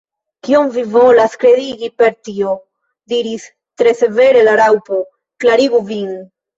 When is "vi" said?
0.77-0.85